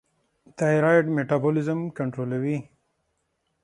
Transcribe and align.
تایرویډ 0.57 1.05
میټابولیزم 1.15 1.79
کنټرولوي. 1.97 2.57